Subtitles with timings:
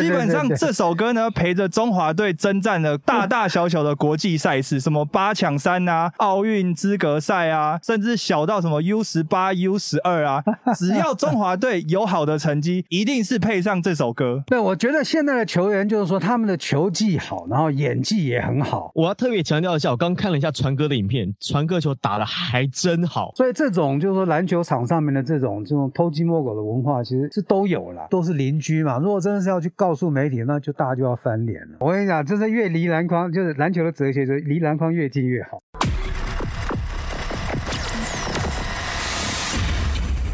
[0.00, 10.42] 基本上这首歌呢，陪着中华队征战了大大小小的国际赛事，什么八强三啊、 奥运资格赛啊，甚至小到什么 U 十八、U 十二啊，
[10.74, 14.42] 只要中华队有好的成绩，一定是配上这首歌。
[14.46, 18.90] 对，我觉得现在的球员就是说他们的球技好，然后演技也很好。
[18.94, 23.30] 我要特别强调一下，我刚看了一下传哥的影片，传哥球打的还真好。
[23.36, 28.98] 所以这种就是说篮球场上面的这种这种偷鸡摸狗的文化，其实是都有了，都是邻居嘛。
[28.98, 31.78] 如果真的是要去告诉媒体，那就大家就要翻脸了。
[31.80, 35.60] 我跟你讲，这是越离篮筐，就是篮球的哲学，就是离篮筐越近越好。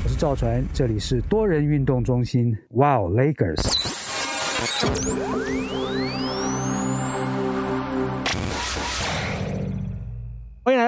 [0.05, 2.55] 我是赵传，这里是多人运动中心。
[2.73, 3.98] Wow Lakers！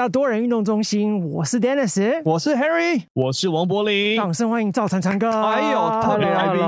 [0.00, 5.30] 到多人运动中心，我是 Dennis，我是 Harry，我是王柏林，掌声欢迎赵传传哥。
[5.30, 6.62] 哎呦，特别来宾，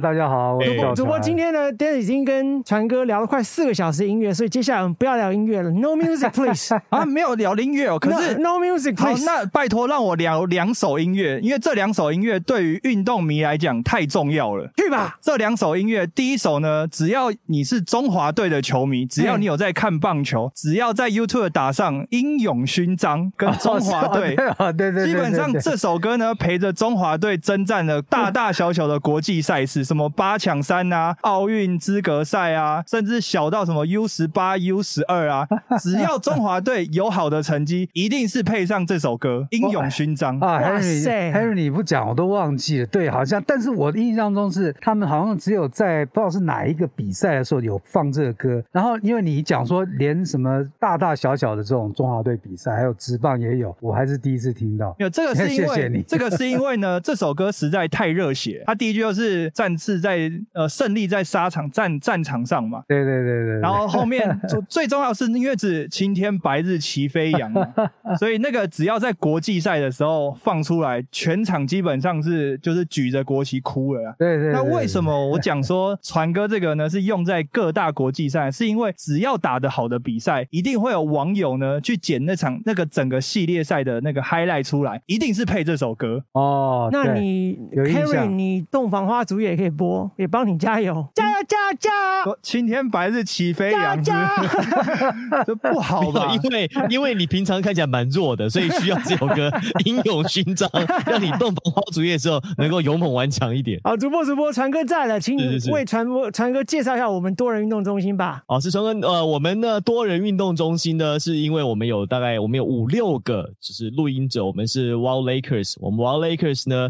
[0.00, 1.18] 大家好，我是赵主播。
[1.18, 7.98] 今天呢，Dennis 已经跟传哥聊了快四个小时音乐，所以接下来我们不要聊音乐了，No music please 啊，没有聊音乐哦。
[7.98, 14.70] 可是 No music please，那拜托让我聊两首音乐，因为这两首音乐对于运动迷来讲太重要了。
[14.76, 23.32] 去吧，这两首音乐，第一首呢，只要你是中华队的球迷，只要你有在看棒球，只要在 YouTube 打上英勇勋章。
[23.36, 24.36] 跟中华队，
[24.76, 35.48] 对对，基本上这首歌呢，陪着中华队征战了大大小小的国际赛事， 什么八强三啊、奥运资格赛啊，甚至小到什么 U 十八、U 十二啊，
[35.80, 40.60] 只要中华队有好的成绩， 一定是配上这首歌《英勇勋章》啊。
[40.60, 42.86] Harry，Harry，你不讲我都忘记了。
[42.86, 48.62] 对，好像，但是我的印象中是他们好像只有在不知道是哪一个比赛的时候有放这个歌。
[48.72, 53.16] 然后因为你讲说连什么大大小小的这种中华队比赛，还有直。
[53.16, 54.94] 棒也有，我还是第一次听到。
[54.98, 58.62] 有这个是 因为，这个是因为呢，这首歌实在太热血。
[58.66, 62.82] 他第一句就是战士在呃胜利在沙场战战场上嘛。
[62.86, 63.60] 对对对对。
[63.60, 64.38] 然后后面
[64.68, 67.50] 最重要是因为是青天白日齐飞扬，
[68.18, 74.14] 所以那个只要在国际赛的时候放出来，全场基本上是就是举着国旗哭了。
[74.18, 74.52] 对对。
[74.52, 76.86] 那为什么我讲 说传歌这个呢？
[76.88, 83.20] 是用在各大国际赛，是因为只要打得好的比赛，一定会有网友呢去剪那场那个整个。
[83.26, 86.88] 系列赛的那个 highlight 出来，一定是配这首歌哦。
[86.92, 91.90] 那你 Carry，你洞房花烛夜可以播，也帮你加油， 加油加油加
[92.24, 92.38] 油！
[92.40, 94.00] 青天白日起飞扬，
[95.44, 96.32] 这不好吧？
[96.40, 99.50] 因为因为你平常看起来蛮弱的，所以需要这首歌
[99.84, 100.70] 英勇勋章，
[101.04, 103.80] 让你洞房花烛夜的时候能够勇猛顽强一点。
[103.82, 108.42] 好，主播主播传哥在了，请你为传播传哥介绍一下我们多人运动中心吧。
[108.46, 113.16] 哦，是传哥，呃，我们的多人运动中心呢，是因为我们有大概我们有五六。
[113.26, 116.86] 个就是录音者，我们是 wallakers，我们 wallakers 呢。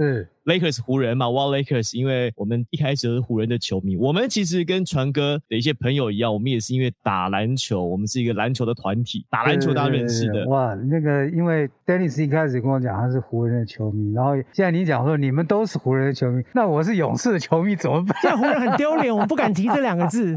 [0.46, 3.96] Lakers 湖人嘛，Wow Lakers，因为我们一开始是湖人的球迷。
[3.96, 10.46] 我们其实跟传哥的一些朋友一样，我们也是因为打篮球，我们是一个篮球的团体，打篮球大家认识的。
[10.46, 18.16] 哇，那个因为 Dennis 一开始跟我讲他是湖人的球迷，然后现在你讲说你们都是湖人的球迷，那我是勇士的球迷怎么办？
[18.22, 20.36] 现在湖人很丢脸，我不敢提这两个字。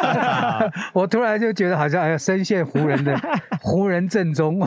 [0.94, 3.14] 我突然就觉得好像要深陷湖人的
[3.60, 4.66] 湖人阵中。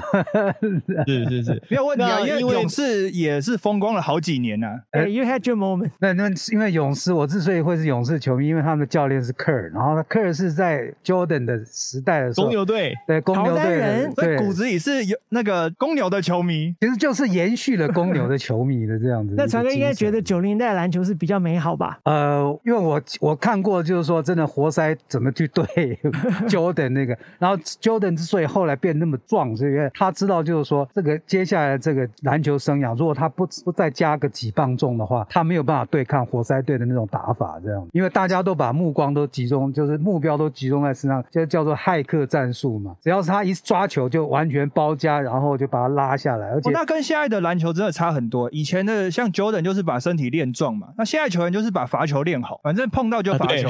[1.08, 4.43] 是是是，没有问题啊，因为勇士也是风光了好几年。
[4.44, 5.90] 年呐，You had your moment。
[6.00, 19.34] 那那因为勇士，我之所以会是勇士球迷，因为他们的教练是科尔，然后科尔是在 Jordan 的时代的时候，公牛队，对公牛队人，对骨子里是有那个公牛的球迷，其实就是延续了公牛的球迷的这样子。
[19.38, 21.98] 那传哥应该觉得九零代篮球是比较美好吧？
[22.04, 25.64] 呃，因为我我看过，就是说真的活塞怎么去对
[26.50, 34.30] Jordan 那个，然后 Jordan 之所以后来变那么壮，是因为他知道就是说这个接下来这个篮球生涯，如果他不不再加个。
[34.34, 42.96] 几磅重的话，他没有办法对抗活塞队的那种打法，这样，因为大家都把目光都集中，就是目标都集中在身上，就叫做骇客战术嘛。
[43.02, 46.48] 只要是他一抓球，就完全包夹，然后就把他拉下来。
[46.50, 48.50] 而且那跟现在的篮球真的差很多。
[48.52, 53.70] 以前的像 Jordan 就是把身体练壮嘛，那现在球员就是把罚球练好，反正碰到就罚球。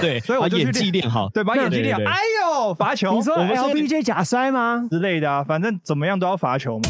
[0.00, 2.02] 对，所以我就演技练好，对，把演技练好。
[2.02, 3.12] 哎呦，罚球！
[3.14, 4.86] 你说 LBJ 假摔吗？
[4.90, 6.84] 之类的啊，反正怎么样都要罚球嘛。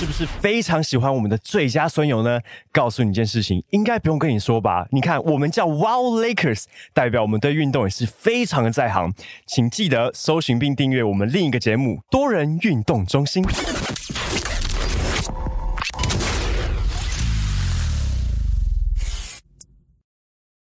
[0.00, 2.40] 是不是非常喜欢我们的最佳损友呢？
[2.72, 4.86] 告诉你一件事情，应该不用跟你说吧？
[4.92, 6.64] 你看，我们叫 Wow Lakers，
[6.94, 9.12] 代表我们对运动也是非常的在行。
[9.46, 13.44] 请记得搜寻并订阅我们另一个节目《多人运动中心》。